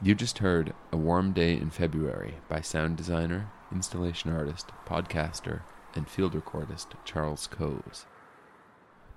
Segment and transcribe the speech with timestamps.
[0.00, 5.62] You just heard A Warm Day in February by sound designer, installation artist, podcaster,
[5.96, 8.06] and field recordist Charles Coes.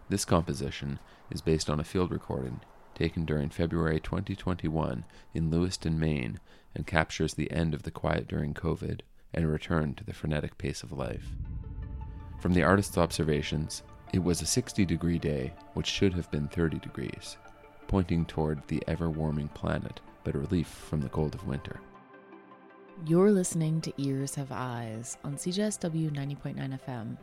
[0.10, 0.98] This composition
[1.30, 2.62] is based on a field recording
[2.96, 5.06] taken during February 2021
[5.36, 6.40] in Lewiston, Maine,
[6.74, 9.02] and captures the end of the quiet during COVID
[9.36, 11.28] and a return to the frenetic pace of life.
[12.40, 13.84] From the artist's observations,
[14.14, 17.38] it was a 60 degree day, which should have been 30 degrees,
[17.88, 21.80] pointing toward the ever warming planet but a relief from the cold of winter.
[23.06, 27.18] You're listening to Ears Have Eyes on CJSW 90.9 FM.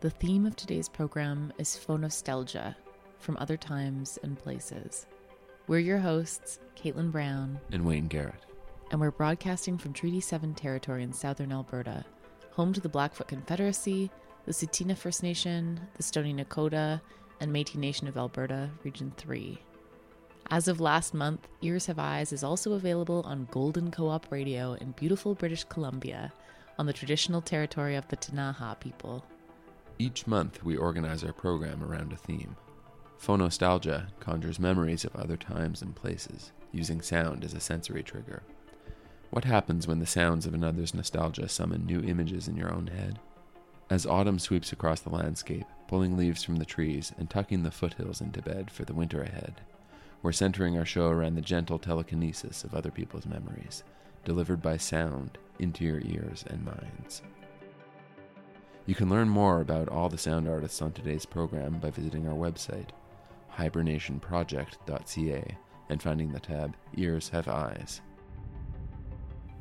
[0.00, 2.74] The theme of today's program is phonostalgia
[3.18, 5.06] from other times and places.
[5.66, 8.46] We're your hosts, Caitlin Brown and Wayne Garrett.
[8.90, 12.04] And we're broadcasting from Treaty 7 territory in southern Alberta,
[12.50, 14.10] home to the Blackfoot Confederacy,
[14.46, 17.00] the Tsuut'ina First Nation, the Stoney Nakoda,
[17.40, 19.60] and Metis Nation of Alberta, Region 3.
[20.52, 24.72] As of last month, Ears Have Eyes is also available on Golden Co op Radio
[24.72, 26.32] in beautiful British Columbia
[26.76, 29.24] on the traditional territory of the Ktunaxa people.
[30.00, 32.56] Each month, we organize our program around a theme.
[33.22, 38.42] Phonostalgia conjures memories of other times and places, using sound as a sensory trigger.
[39.30, 43.20] What happens when the sounds of another's nostalgia summon new images in your own head?
[43.88, 48.20] As autumn sweeps across the landscape, pulling leaves from the trees and tucking the foothills
[48.20, 49.60] into bed for the winter ahead,
[50.22, 53.84] We're centering our show around the gentle telekinesis of other people's memories,
[54.24, 57.22] delivered by sound into your ears and minds.
[58.86, 62.34] You can learn more about all the sound artists on today's program by visiting our
[62.34, 62.88] website,
[63.56, 65.56] hibernationproject.ca,
[65.88, 68.00] and finding the tab Ears Have Eyes.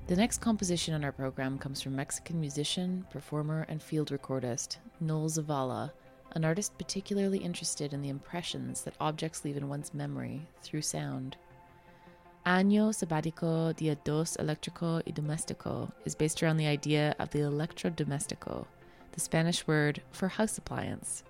[0.08, 5.30] The next composition on our program comes from Mexican musician, performer, and field recordist Noel
[5.30, 5.92] Zavala,
[6.34, 11.38] an artist particularly interested in the impressions that objects leave in one's memory through sound.
[12.46, 18.66] Año Sabático Dia Dos Eléctrico y Doméstico is based around the idea of the electrodomestico,
[19.12, 21.24] the Spanish word for house appliance.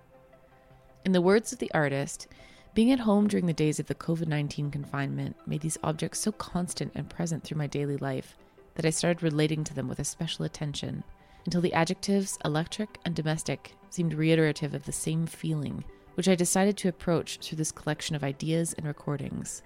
[1.05, 2.27] In the words of the artist,
[2.73, 6.31] being at home during the days of the COVID 19 confinement made these objects so
[6.31, 8.37] constant and present through my daily life
[8.75, 11.03] that I started relating to them with a special attention
[11.45, 15.83] until the adjectives electric and domestic seemed reiterative of the same feeling,
[16.15, 19.63] which I decided to approach through this collection of ideas and recordings.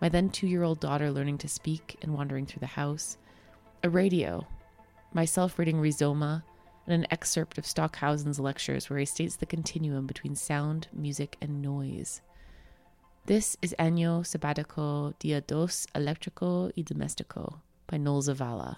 [0.00, 3.18] My then two year old daughter learning to speak and wandering through the house,
[3.82, 4.46] a radio,
[5.12, 6.42] myself reading Rhizoma,
[6.86, 11.62] and an excerpt of Stockhausen's lectures where he states the continuum between sound, music, and
[11.62, 12.22] noise.
[13.26, 18.76] This is Año Sabático Dia Dos Eléctrico y Doméstico by Noel Zavala.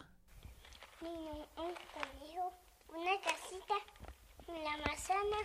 [5.13, 5.37] Manzana,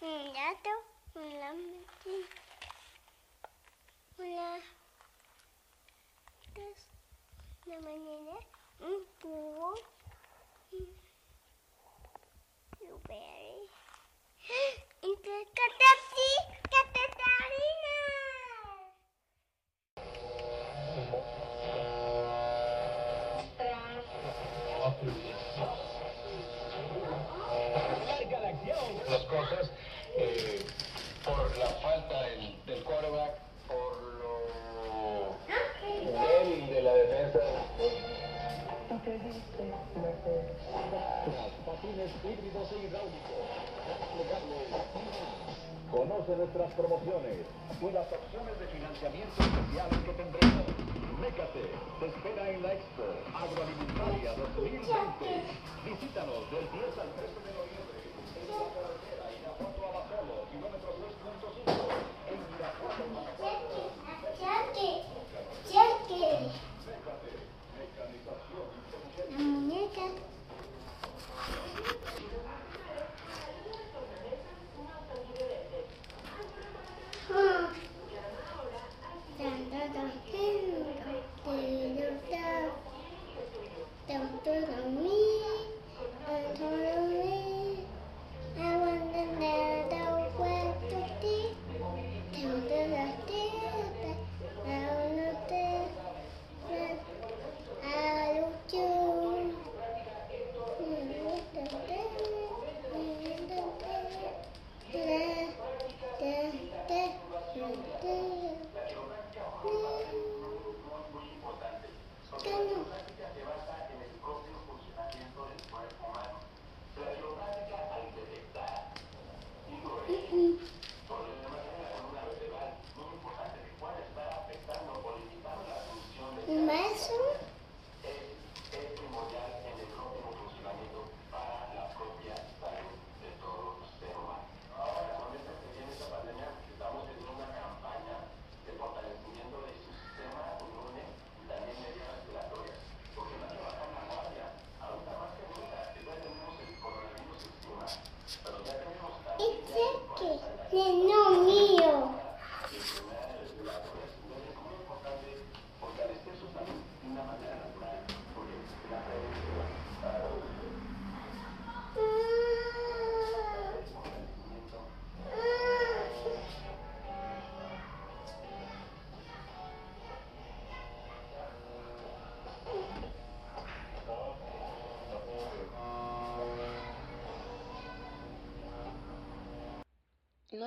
[0.00, 0.70] un gato,
[1.14, 2.26] un lampi,
[4.18, 4.60] una,
[6.54, 6.78] dos,
[7.66, 8.38] una mañana,
[8.80, 9.74] un búho,
[10.72, 10.96] un
[12.80, 13.70] blueberry,
[15.02, 15.16] y
[30.16, 30.64] eh,
[31.24, 35.34] por la falta del, del quarterback, por lo
[35.84, 37.40] débil de la defensa.
[41.66, 43.44] Patines híbridos e hidráulicos.
[45.90, 47.46] Conoce nuestras promociones
[47.80, 50.66] y las opciones de financiamiento especiales que tendremos.
[51.20, 51.70] Mécate,
[52.00, 54.84] te espera en la Expo Agroalimentaria 2020.
[55.84, 58.93] Visítanos del 10 al 13 de noviembre.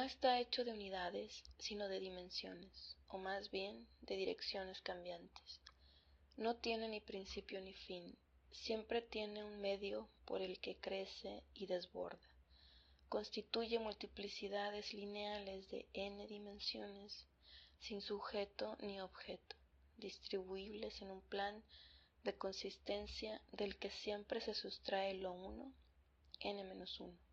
[0.08, 5.60] Está hecho de unidades, sino de dimensiones, o más bien de direcciones cambiantes.
[6.38, 8.18] No tiene ni principio ni fin,
[8.52, 12.26] siempre tiene un medio por el que crece y desborda.
[13.10, 17.28] Constituye multiplicidades lineales de n dimensiones,
[17.80, 19.58] sin sujeto ni objeto,
[19.98, 21.64] distribuibles en un plan
[22.24, 25.74] de consistencia del que siempre se sustrae lo uno,
[26.40, 27.27] n-1.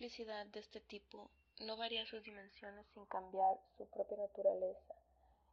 [0.00, 4.94] Una multiplicidad de este tipo no varía sus dimensiones sin cambiar su propia naturaleza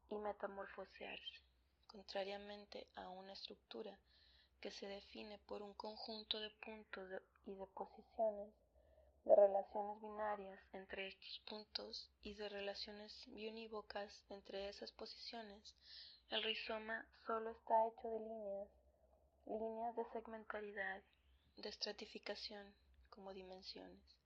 [0.09, 1.41] y metamorfosearse,
[1.85, 3.99] contrariamente a una estructura
[4.61, 8.53] que se define por un conjunto de puntos y de posiciones,
[9.25, 15.75] de relaciones binarias entre estos puntos y de relaciones biunívocas entre esas posiciones,
[16.29, 18.69] el rizoma solo está hecho de líneas,
[19.45, 21.03] líneas de segmentaridad,
[21.57, 22.73] de estratificación
[23.09, 24.17] como dimensiones.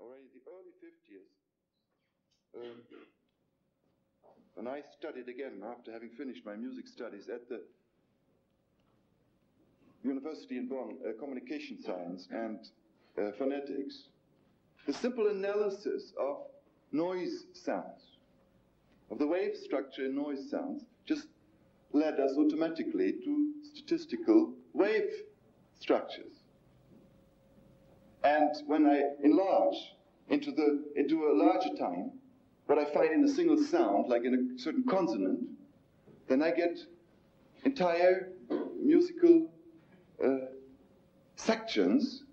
[0.00, 1.28] Already the early 50s,
[2.56, 2.82] um,
[4.54, 7.60] when I studied again after having finished my music studies at the
[10.02, 12.58] University in Bonn, uh, Communication Science and
[13.18, 14.08] uh, Phonetics,
[14.86, 16.38] the simple analysis of
[16.92, 18.16] noise sounds,
[19.10, 21.26] of the wave structure in noise sounds, just
[21.92, 25.10] led us automatically to statistical wave
[25.78, 26.39] structures.
[28.22, 29.76] And when I enlarge
[30.28, 32.12] into, the, into a larger time,
[32.66, 35.40] what I find in a single sound, like in a certain consonant,
[36.28, 36.78] then I get
[37.64, 38.28] entire
[38.80, 39.50] musical
[40.24, 40.46] uh,
[41.36, 42.24] sections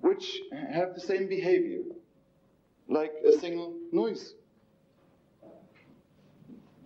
[0.00, 1.82] which have the same behavior,
[2.88, 4.34] like a single noise.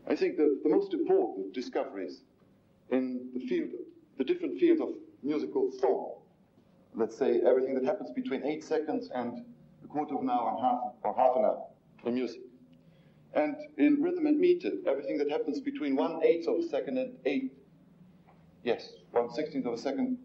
[0.08, 2.20] I think that the most important discoveries
[2.90, 3.70] in the field,
[4.18, 4.90] the different fields of
[5.22, 6.12] musical form,
[6.96, 9.44] let's say everything that happens between eight seconds and
[9.84, 11.66] a quarter of an hour and half or half an hour
[12.04, 12.40] in music.
[13.34, 17.12] And in rhythm and meter, everything that happens between one eighth of a second and
[17.26, 17.52] eight,
[18.64, 20.16] yes, one sixteenth of a second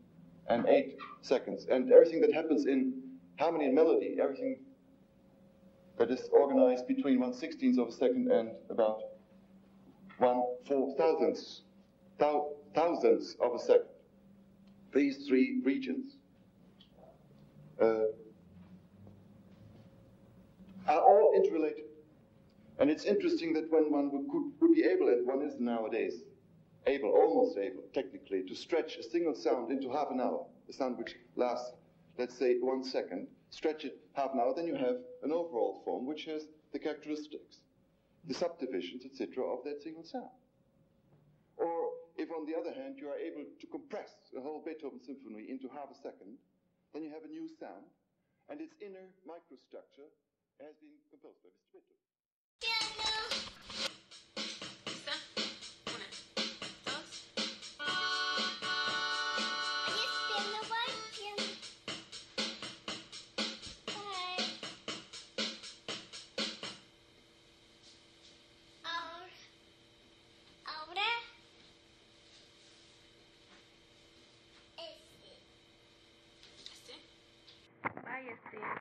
[0.47, 1.67] and eight seconds.
[1.69, 2.93] And everything that happens in
[3.37, 4.59] harmony and melody, everything
[5.97, 9.01] that is organized between one sixteenth of a second and about
[10.19, 11.63] one four thousandths,
[12.17, 13.87] thou, thousandths of a second.
[14.93, 16.15] These three regions
[17.81, 18.05] Uh,
[20.87, 21.85] are all interrelated.
[22.79, 24.25] And it's interesting that when one would,
[24.59, 26.21] would be able, and one is nowadays
[26.87, 30.97] able, almost able, technically, to stretch a single sound into half an hour, a sound
[30.97, 31.71] which lasts,
[32.17, 36.05] let's say, one second, stretch it half an hour, then you have an overall form
[36.05, 37.57] which has the characteristics,
[38.27, 40.29] the subdivisions, etc., of that single sound.
[41.57, 45.45] Or if, on the other hand, you are able to compress a whole Beethoven symphony
[45.49, 46.37] into half a second,
[46.93, 47.87] then you have a new sound,
[48.51, 50.11] and its inner microstructure
[50.59, 51.79] has been composed by Mr.
[51.79, 52.10] Beethoven.
[78.31, 78.57] Este.
[78.59, 78.80] Ay,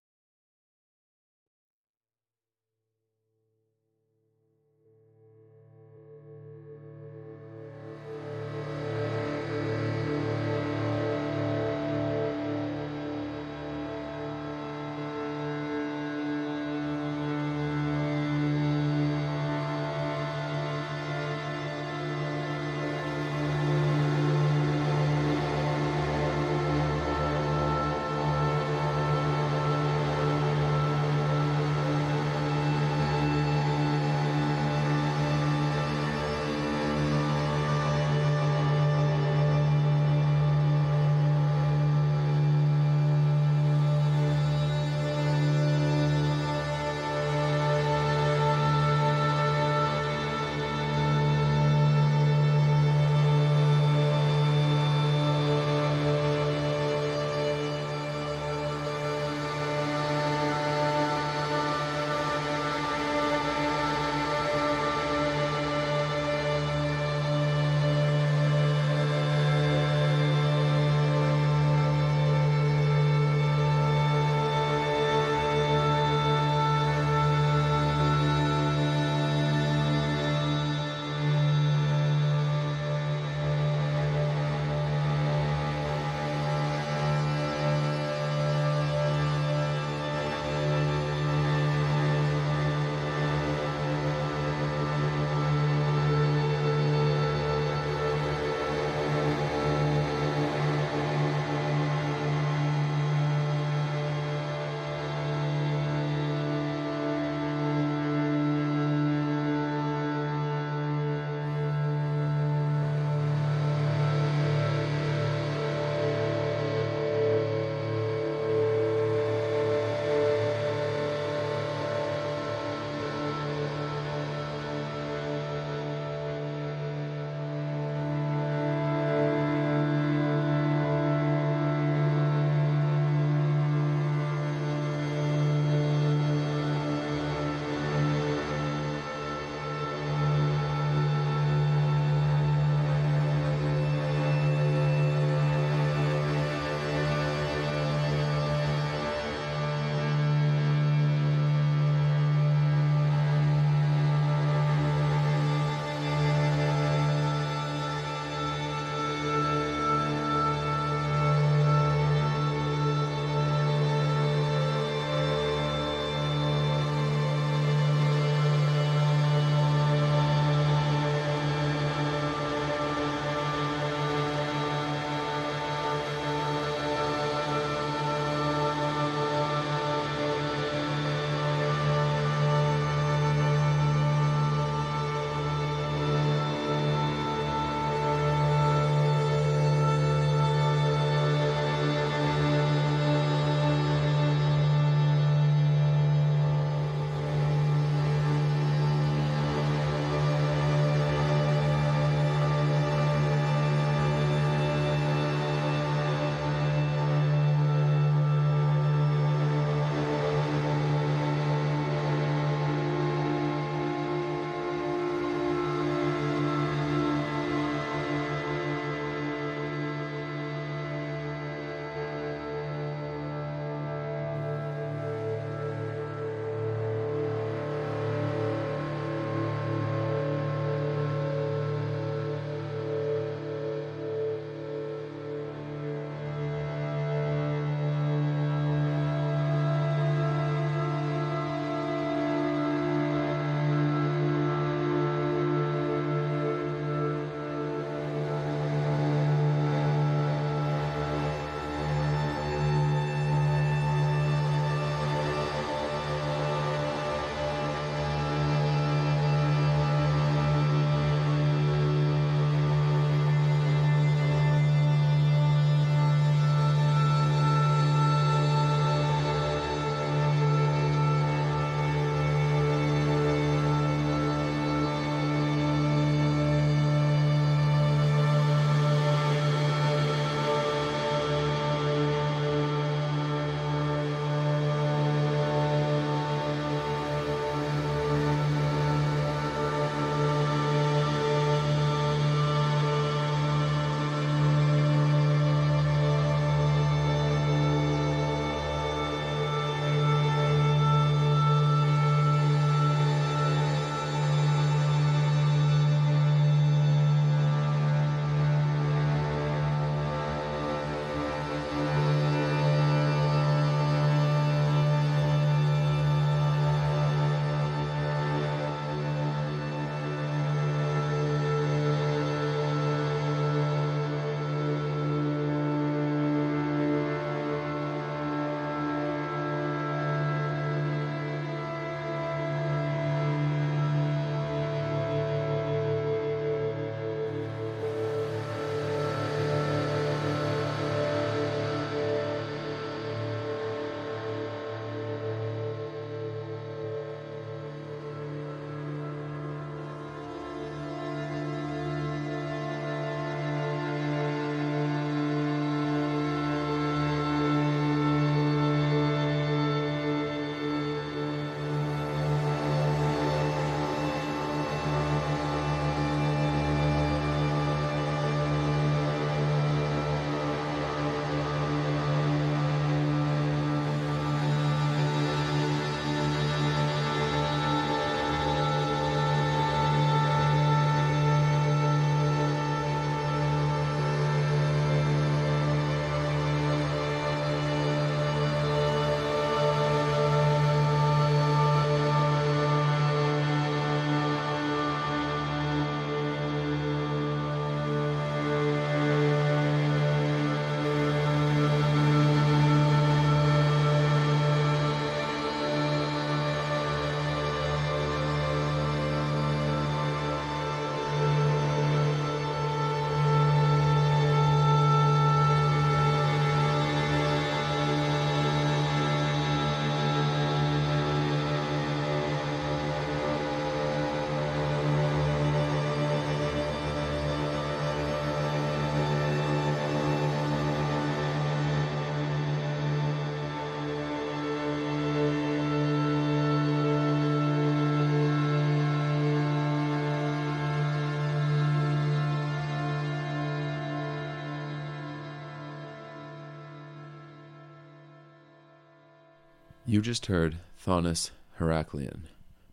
[449.90, 452.29] You just heard Thonis Heraklion,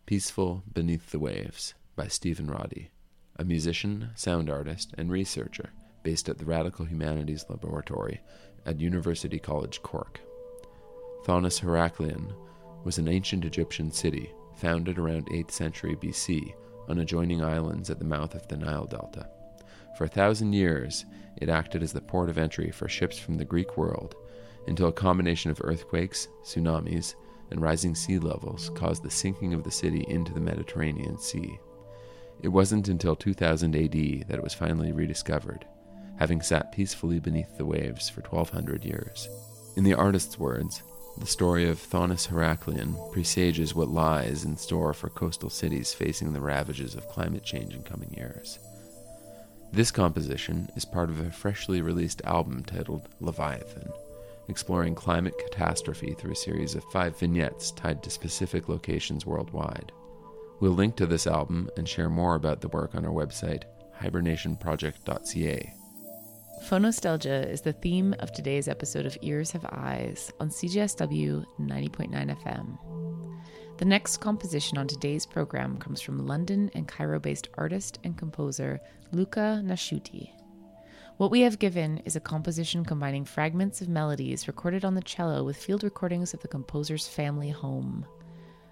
[0.06, 2.92] Peaceful Beneath the Waves by Stephen Roddy,
[3.34, 5.70] a musician, sound artist, and researcher
[6.04, 8.20] based at the Radical Humanities Laboratory
[8.64, 10.20] at University College Cork.
[11.24, 12.32] Thonis Heraklion
[12.84, 16.54] was an ancient Egyptian city founded around 8th century BC
[16.88, 19.28] on adjoining islands at the mouth of the Nile Delta.
[19.96, 21.04] For a thousand years,
[21.38, 24.14] it acted as the port of entry for ships from the Greek world
[24.66, 27.14] until a combination of earthquakes, tsunamis,
[27.50, 31.58] and rising sea levels caused the sinking of the city into the Mediterranean Sea.
[32.42, 35.66] It wasn't until 2000 AD that it was finally rediscovered,
[36.18, 39.28] having sat peacefully beneath the waves for 1200 years.
[39.76, 40.82] In the artist's words,
[41.18, 46.40] the story of Thonis Heraklion presages what lies in store for coastal cities facing the
[46.40, 48.58] ravages of climate change in coming years.
[49.72, 53.90] This composition is part of a freshly released album titled Leviathan,
[54.48, 59.92] exploring climate catastrophe through a series of five vignettes tied to specific locations worldwide.
[60.60, 63.64] We'll link to this album and share more about the work on our website,
[64.00, 65.74] hibernationproject.ca.
[66.64, 72.78] Phonostalgia is the theme of today's episode of Ears Have Eyes on CJSW 90.9 FM.
[73.78, 78.80] The next composition on today's program comes from London and Cairo based artist and composer
[79.12, 80.32] Luca Nasciuti.
[81.18, 85.42] What we have given is a composition combining fragments of melodies recorded on the cello
[85.42, 88.06] with field recordings of the composer's family home.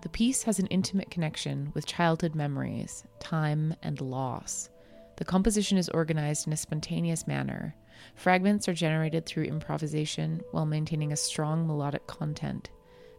[0.03, 4.71] The piece has an intimate connection with childhood memories, time, and loss.
[5.17, 7.75] The composition is organized in a spontaneous manner.
[8.15, 12.71] Fragments are generated through improvisation while maintaining a strong melodic content.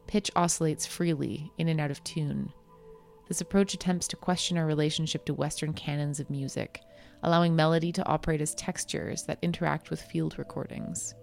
[0.08, 2.54] Pitch oscillates freely, in and out of tune.
[3.28, 6.80] This approach attempts to question our relationship to Western canons of music,
[7.24, 11.16] allowing melody to operate as textures that interact with field recordings.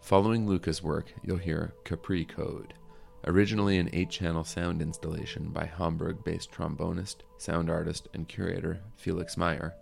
[0.00, 2.74] Following Luca's work, you'll hear Capri Code,
[3.26, 9.36] originally an eight channel sound installation by Hamburg based trombonist, sound artist, and curator Felix
[9.36, 9.74] Mayer.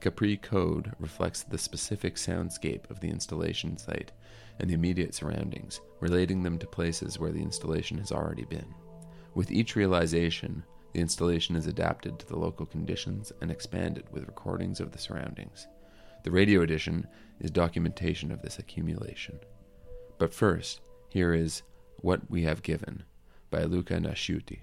[0.00, 4.12] Capri Code reflects the specific soundscape of the installation site
[4.60, 8.74] and the immediate surroundings, relating them to places where the installation has already been.
[9.34, 10.62] With each realization,
[10.96, 15.66] the installation is adapted to the local conditions and expanded with recordings of the surroundings.
[16.22, 17.06] The radio edition
[17.38, 19.38] is documentation of this accumulation.
[20.16, 20.80] But first,
[21.10, 21.60] here is
[22.00, 23.02] What We Have Given
[23.50, 24.60] by Luca Nasciuti.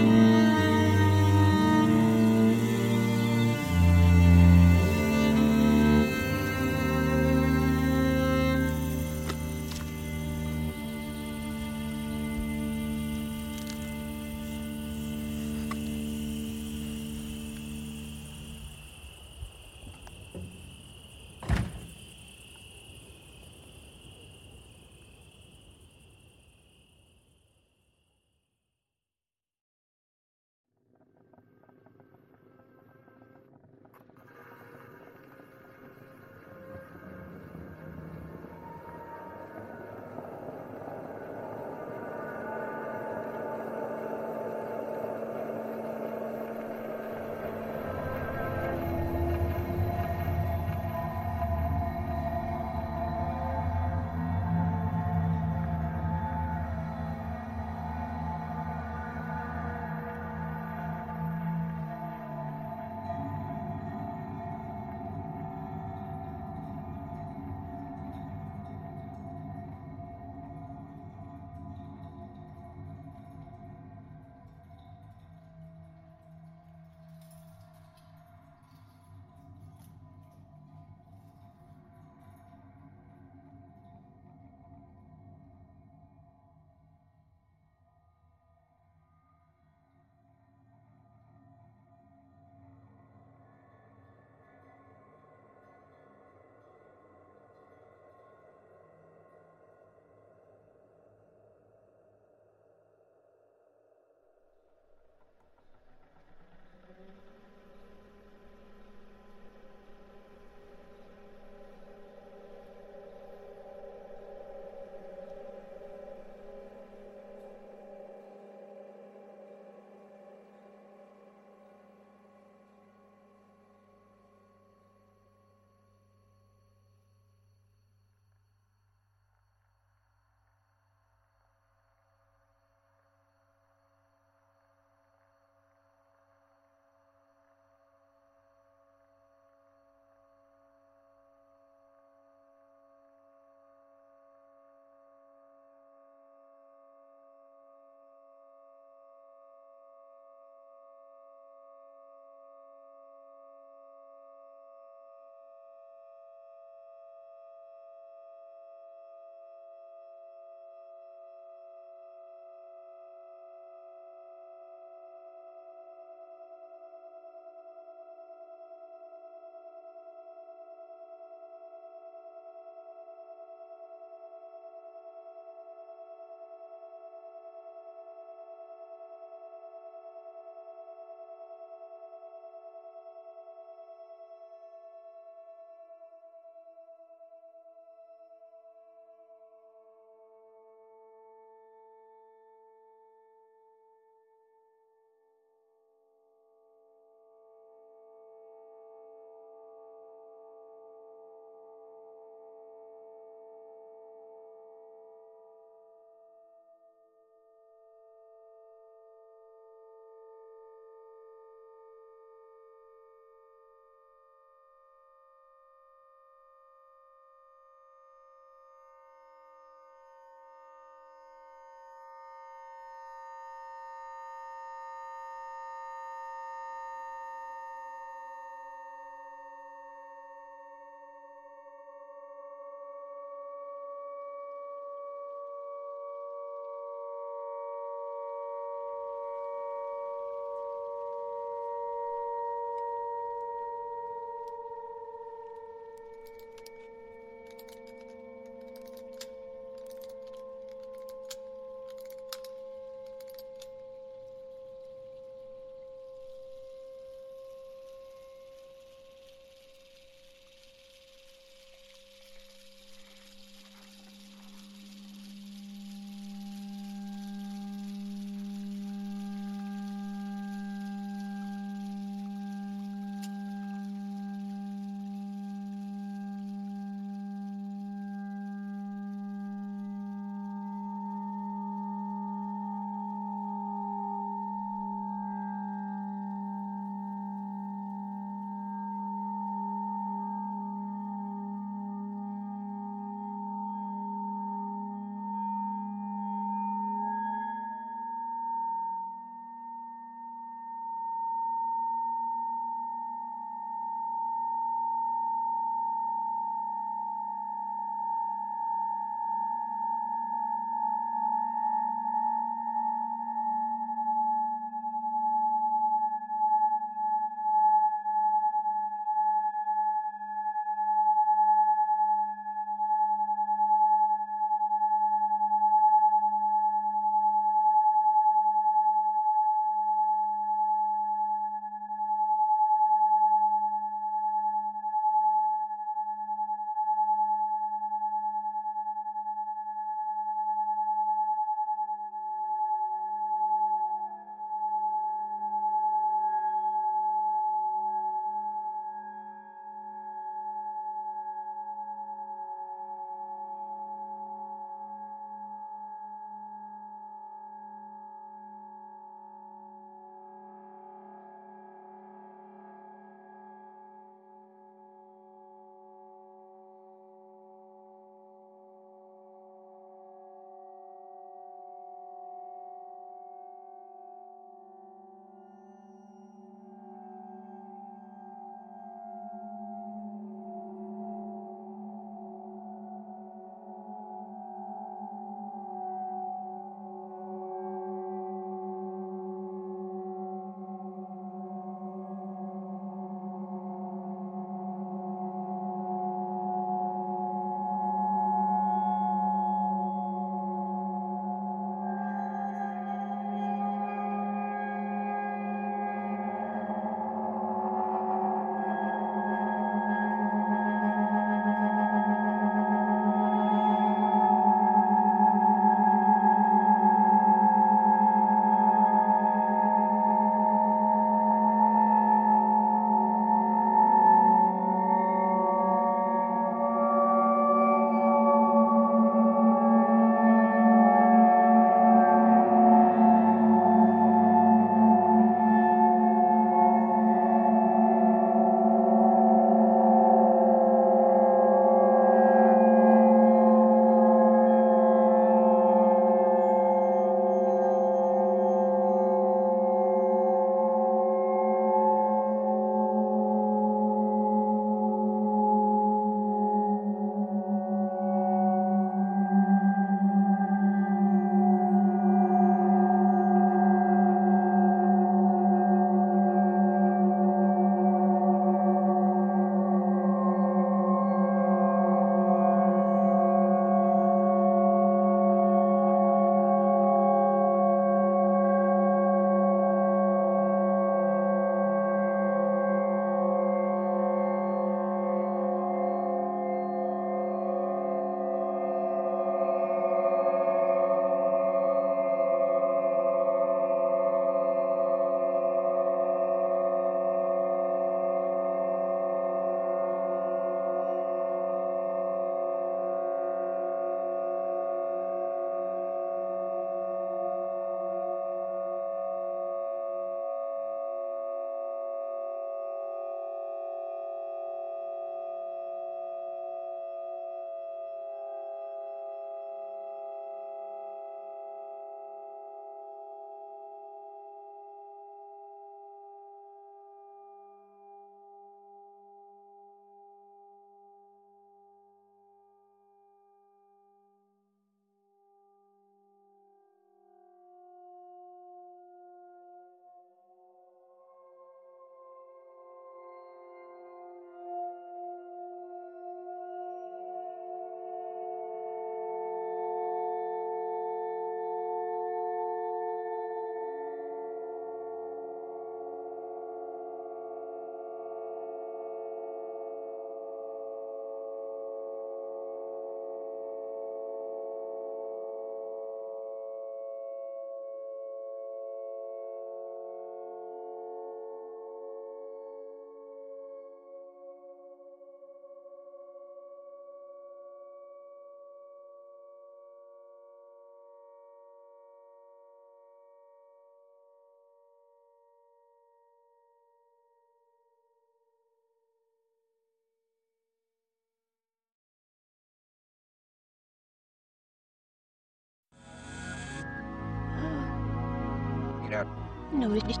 [599.52, 600.00] No, it's just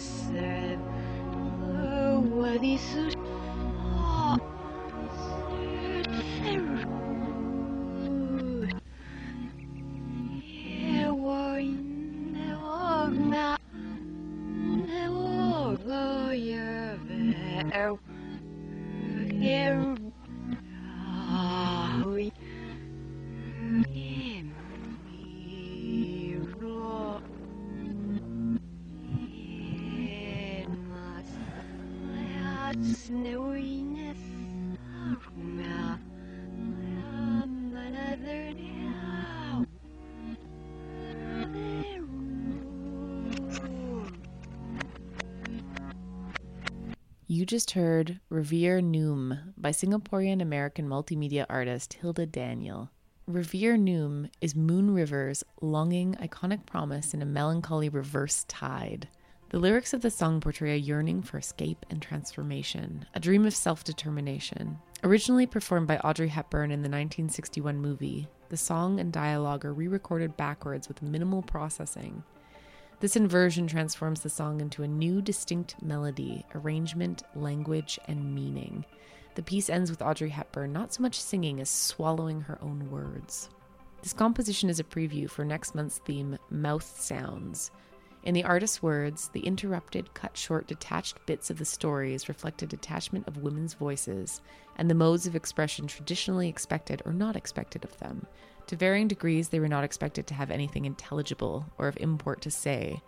[0.00, 0.78] said
[1.62, 3.25] oh, what is it?
[47.36, 52.90] You just heard Revere Noom by Singaporean American multimedia artist Hilda Daniel.
[53.26, 59.08] Revere Noom is Moon River's longing, iconic promise in a melancholy reverse tide.
[59.50, 63.54] The lyrics of the song portray a yearning for escape and transformation, a dream of
[63.54, 64.78] self determination.
[65.04, 69.88] Originally performed by Audrey Hepburn in the 1961 movie, the song and dialogue are re
[69.88, 72.24] recorded backwards with minimal processing.
[72.98, 78.86] This inversion transforms the song into a new, distinct melody, arrangement, language, and meaning.
[79.34, 83.50] The piece ends with Audrey Hepburn not so much singing as swallowing her own words.
[84.02, 87.70] This composition is a preview for next month's theme, Mouth Sounds.
[88.22, 92.66] In the artist's words, the interrupted, cut short, detached bits of the stories reflect a
[92.66, 94.40] detachment of women's voices
[94.76, 98.26] and the modes of expression traditionally expected or not expected of them.
[98.68, 102.50] To varying degrees, they were not expected to have anything intelligible or of import to
[102.50, 103.00] say,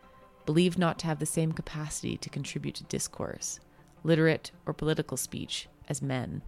[0.47, 3.59] believed not to have the same capacity to contribute to discourse,
[4.05, 6.43] literate or political speech, as men.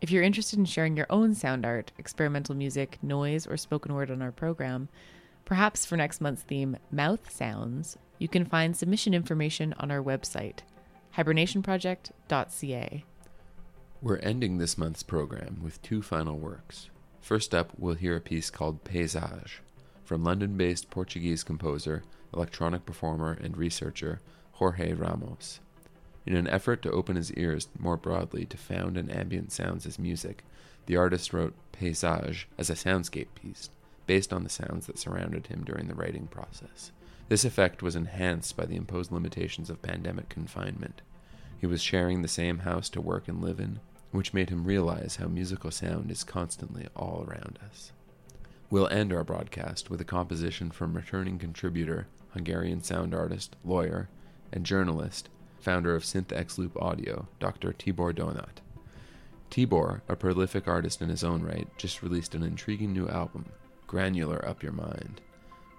[0.00, 4.10] If you're interested in sharing your own sound art, experimental music, noise, or spoken word
[4.10, 4.88] on our program,
[5.44, 10.58] perhaps for next month's theme, Mouth Sounds, you can find submission information on our website,
[11.16, 13.04] hibernationproject.ca.
[14.02, 16.90] We're ending this month's program with two final works.
[17.24, 19.60] First up, we'll hear a piece called Paysage
[20.04, 22.02] from London based Portuguese composer,
[22.34, 24.20] electronic performer, and researcher
[24.52, 25.60] Jorge Ramos.
[26.26, 29.98] In an effort to open his ears more broadly to found and ambient sounds as
[29.98, 30.44] music,
[30.84, 33.70] the artist wrote Paysage as a soundscape piece,
[34.06, 36.92] based on the sounds that surrounded him during the writing process.
[37.30, 41.00] This effect was enhanced by the imposed limitations of pandemic confinement.
[41.58, 43.80] He was sharing the same house to work and live in,
[44.14, 47.90] which made him realize how musical sound is constantly all around us.
[48.70, 54.08] We'll end our broadcast with a composition from returning contributor, Hungarian sound artist, lawyer,
[54.52, 57.72] and journalist, founder of SynthX Loop Audio, Dr.
[57.72, 58.62] Tibor Donath.
[59.50, 63.46] Tibor, a prolific artist in his own right, just released an intriguing new album,
[63.88, 65.20] Granular Up Your Mind.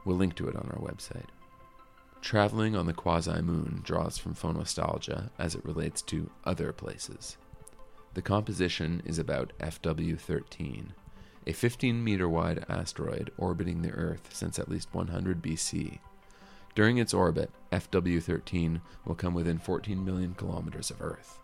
[0.04, 1.30] We'll link to it on our website.
[2.22, 7.38] Traveling on the Quasi Moon draws from phonostalgia as it relates to other places.
[8.16, 10.94] The composition is about FW 13,
[11.48, 16.00] a 15 meter wide asteroid orbiting the Earth since at least 100 BC.
[16.76, 21.40] During its orbit, FW 13 will come within 14 million kilometers of Earth,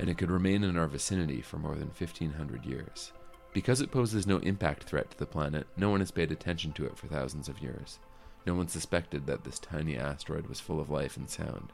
[0.00, 3.12] and it could remain in our vicinity for more than 1500 years.
[3.52, 6.86] Because it poses no impact threat to the planet, no one has paid attention to
[6.86, 8.00] it for thousands of years.
[8.44, 11.72] No one suspected that this tiny asteroid was full of life and sound.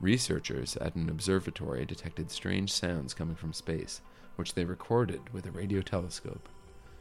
[0.00, 4.02] Researchers at an observatory detected strange sounds coming from space,
[4.36, 6.48] which they recorded with a radio telescope.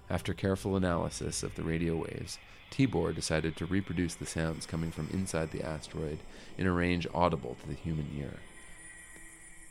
[0.09, 2.37] After careful analysis of the radio waves,
[2.71, 6.19] Tibor decided to reproduce the sounds coming from inside the asteroid
[6.57, 8.39] in a range audible to the human ear.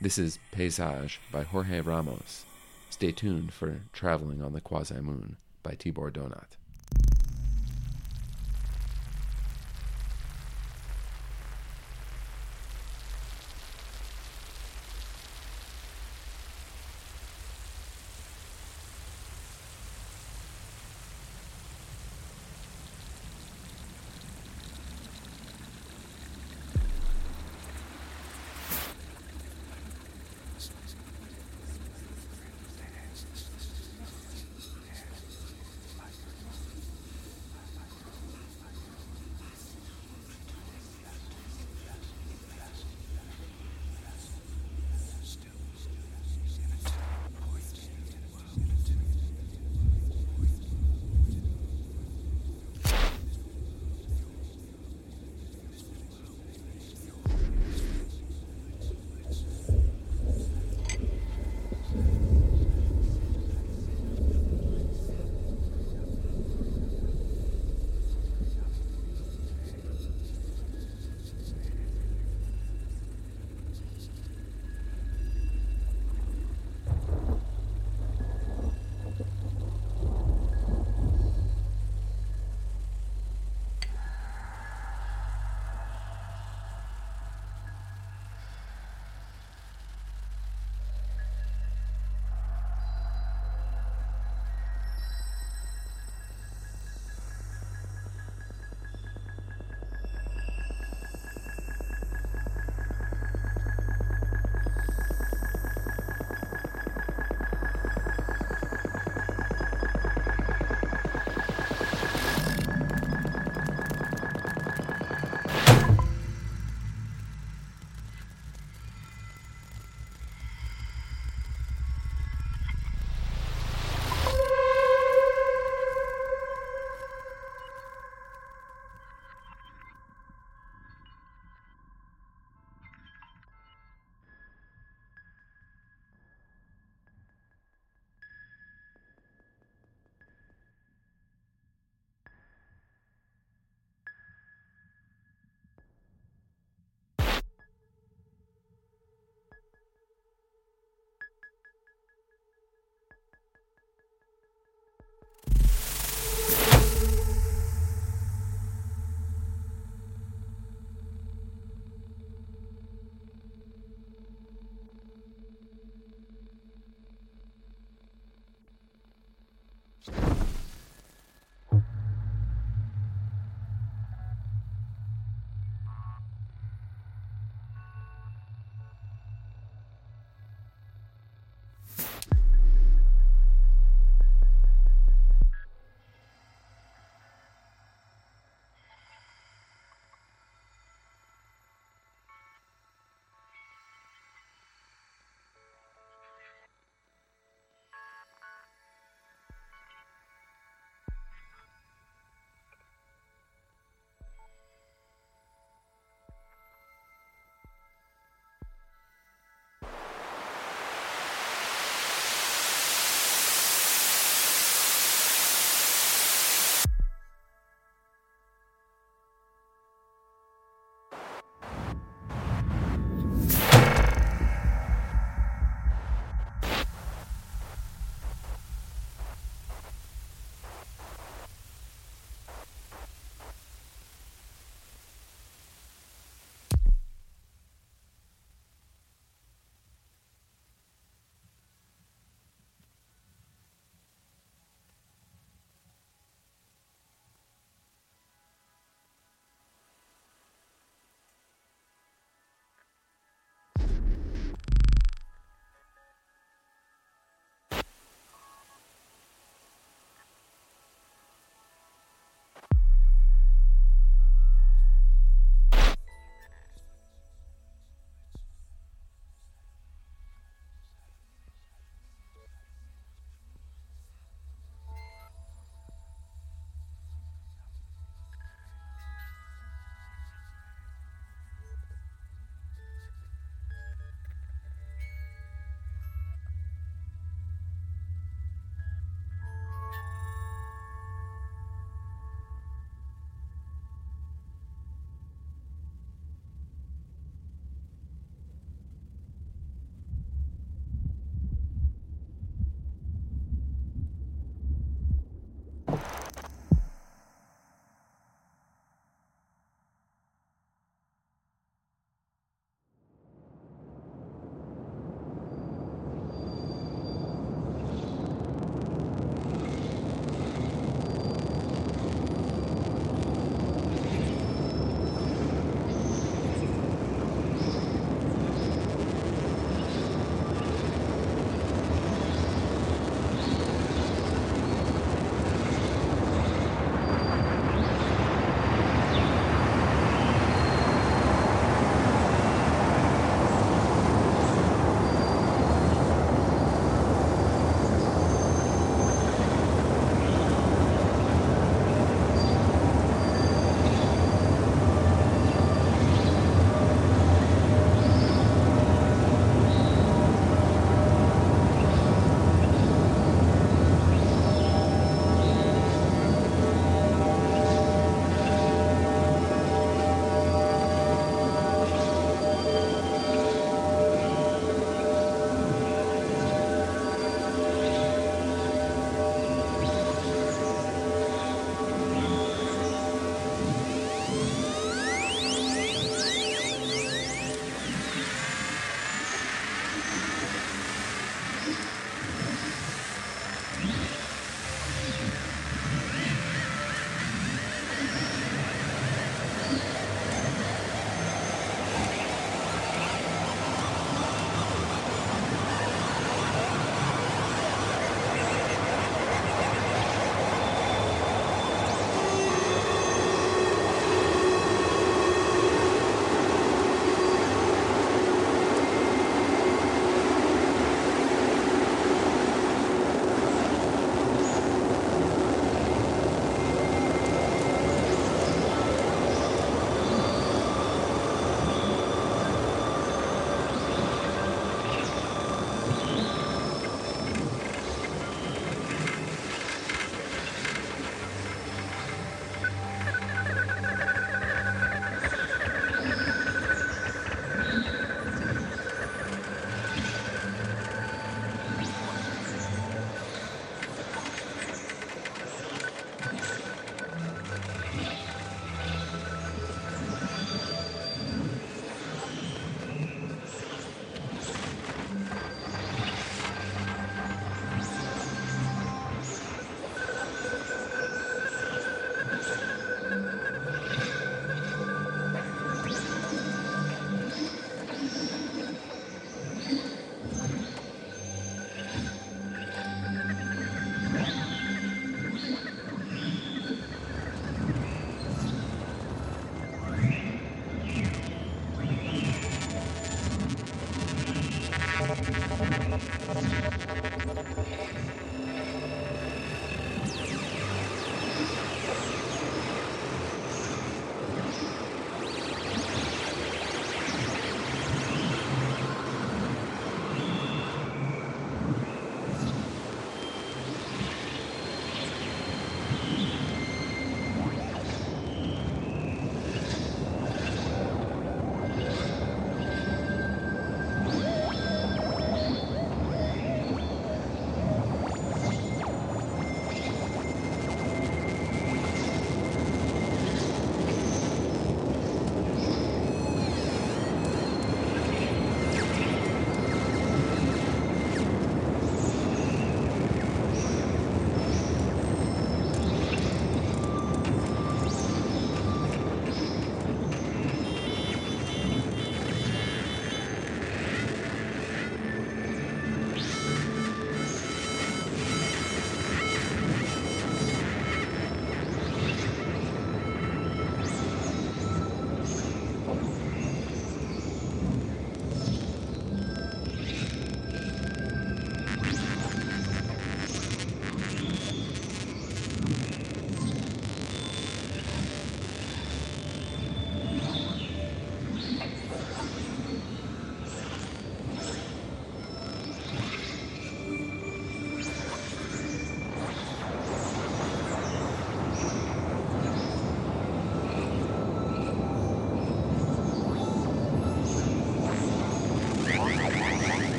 [0.00, 2.44] This is Paysage by Jorge Ramos.
[2.90, 6.56] Stay tuned for Traveling on the Quasi Moon by Tibor Donath.